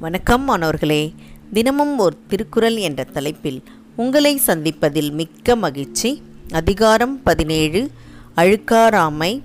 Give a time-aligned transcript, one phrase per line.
[0.00, 1.14] வணக்கம் மாணவர்களே.
[1.52, 3.62] தினமும் ஒரு திருக்குறள் என்ற தலைப்பில்
[3.96, 6.22] உங்களை சந்திப்பதில் மிக்க மகிழ்ச்சி.
[6.52, 7.90] அதிகாரம் பதினேழு.
[8.36, 9.40] அழுக்காராமை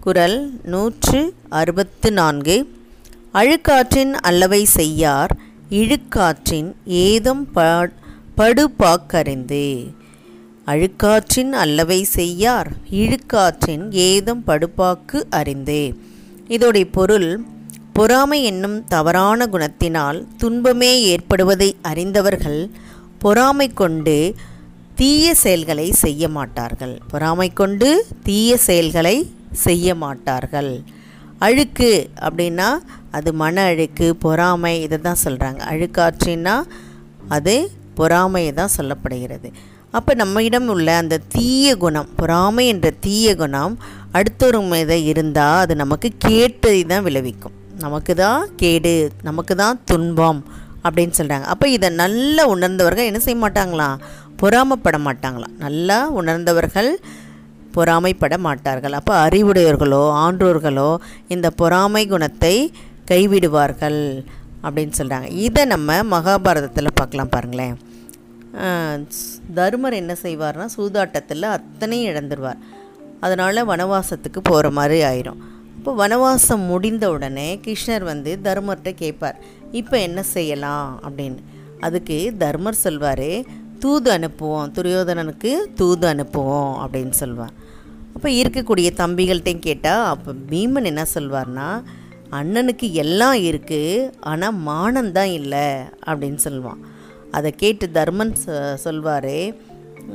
[0.00, 2.74] குரல் நூற்று அறுபத்து நான்கு.
[3.34, 5.36] அழுக்காற்றின் அல்லவை செய்யார்
[5.70, 7.48] இழுக்காற்றின் ஏதம்
[8.36, 9.92] படுபாக்கறிந்து.
[10.66, 15.96] அழுக்காற்றின் அல்லவை செய்யார் இழுக்காற்றின் ஏதம் படுபாக்கு அறிந்து.
[16.48, 17.42] இதோடைய பொருள்
[17.98, 22.60] பொறாமை என்னும் தவறான குணத்தினால் துன்பமே ஏற்படுவதை அறிந்தவர்கள்
[23.22, 24.14] பொறாமை கொண்டு
[24.98, 26.94] தீய செயல்களை செய்ய மாட்டார்கள்.
[27.12, 27.88] பொறாமை கொண்டு
[28.26, 29.16] தீய செயல்களை
[29.64, 30.70] செய்ய மாட்டார்கள்.
[31.46, 31.90] அழுக்கு
[32.26, 32.68] அப்படின்னா
[33.16, 36.56] அது மன அழுக்கு பொறாமை இதை தான் சொல்கிறாங்க அழுக்காற்றின்னா
[37.36, 37.56] அது
[38.00, 39.50] பொறாமையை தான் சொல்லப்படுகிறது.
[39.98, 43.76] அப்போ நம்மிடம் உள்ள அந்த தீய குணம் பொறாமை என்ற தீய குணம்
[44.18, 47.57] அடுத்தொரு மீது இருந்தால் அது நமக்கு கேட்டதை தான் விளைவிக்கும்.
[47.84, 48.94] நமக்கு தான் கேடு
[49.28, 50.40] நமக்கு தான் துன்பம்
[50.86, 53.96] அப்படின்னு சொல்கிறாங்க அப்போ இதை நல்லா உணர்ந்தவர்கள் என்ன செய்ய மாட்டாங்களாம்?
[54.40, 55.54] பொறாமப்பட மாட்டாங்களாம்.
[55.64, 56.90] நல்லா உணர்ந்தவர்கள்
[57.76, 58.94] பொறாமைப்பட மாட்டார்கள்.
[58.98, 60.90] அப்போ அறிவுடையவர்களோ ஆன்றோர்களோ
[61.34, 62.54] இந்த பொறாமை குணத்தை
[63.10, 64.00] கைவிடுவார்கள்
[64.66, 67.76] அப்படின்னு சொல்கிறாங்க இதை நம்ம மகாபாரதத்தில் பார்க்கலாம் பாருங்களேன்.
[69.58, 72.62] தர்மர் என்ன செய்வார்னா சூதாட்டத்தில் அத்தனையும் இழந்துருவார்.
[73.26, 75.40] அதனால் வனவாசத்துக்கு போகிற மாதிரி ஆயிரும்.
[75.88, 79.36] இப்போ வனவாசம் முடிந்த உடனே கிருஷ்ணர் வந்து தர்மர்கிட்ட கேட்பார்
[79.72, 81.00] இப்போ என்ன செய்யலாம்?
[81.02, 81.38] அப்படின்னு.
[81.80, 83.44] அதுக்கு தர்மர் சொல்வார்
[83.78, 87.52] தூது அனுப்புவோம் துரியோதனனுக்கு தூது அனுப்புவோம் அப்படின்னு சொல்வார்.
[88.14, 91.82] அப்போ இருக்கக்கூடிய தம்பிகள்கிட்டையும் கேட்டால் அப்போ பீமன் என்ன சொல்வார்னா
[92.30, 95.66] அண்ணனுக்கு எல்லாம் இருக்குது ஆனால் மானந்தான் இல்லை
[96.06, 96.82] அப்படின்னு சொல்லுவான்
[97.30, 98.34] அதை கேட்டு தர்மன்
[98.74, 99.54] சொல்வார்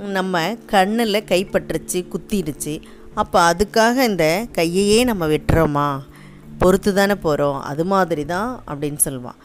[0.09, 2.81] நம்ம கண்ணில் கைப்பற்றுச்சு குத்திடுச்சு
[3.22, 4.25] அப்போ அதுக்காக இந்த
[4.58, 5.88] கையையே நம்ம வெட்டுறோமா?
[6.61, 9.39] பொறுத்து தானே போகிறோம் அது மாதிரி தான் அப்படின்னு சொல்லுவான்.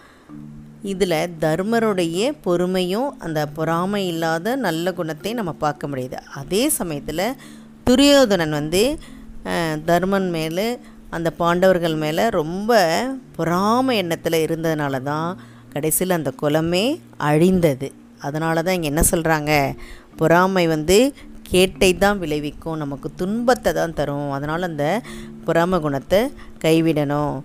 [0.93, 6.19] இதில் தர்மருடைய பொறுமையும் அந்த பொறாமை இல்லாத நல்ல குணத்தை நம்ம பார்க்க முடியுது.
[6.41, 7.25] அதே சமயத்தில்
[7.89, 8.83] துரியோதனன் வந்து
[9.91, 10.67] தர்மன் மேலே
[11.17, 12.81] அந்த பாண்டவர்கள் மேலே ரொம்ப
[13.37, 15.28] பொறாமை எண்ணத்தில் இருந்ததுனால தான்
[15.75, 16.84] கடைசியில் அந்த குலமே
[17.28, 17.89] அழிந்தது.
[18.27, 19.53] அதனால தான் இங்கே என்ன சொல்கிறாங்க
[20.21, 20.99] பொறாமை வந்து
[21.50, 22.81] கேட்டை தான் விளைவிக்கும்.
[22.84, 24.31] நமக்கு துன்பத்தை தான் தரும்.
[24.31, 24.86] அதனால் அந்த
[25.47, 26.20] பொறாம குணத்தை
[26.64, 27.36] கைவிடணும்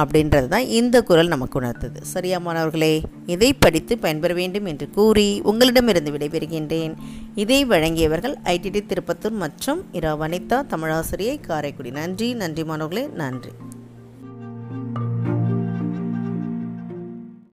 [0.00, 1.98] அப்படின்றது தான் இந்த குரல் நமக்கு உணர்த்தது.
[2.12, 2.94] சரியா மாணவர்களே?
[3.26, 6.94] இதை படித்து பயன்பெற வேண்டும் என்று கூறி உங்களிடமிருந்து விடைபெறுகின்றேன்.
[7.34, 11.90] இதை வழங்கியவர்கள் ஐடிடி திருப்பத்தூர் மற்றும் இரா வனிதா தமிழாசிரியை காரைக்குடி.
[12.00, 13.52] நன்றி நன்றி மாணவர்களே நன்றி.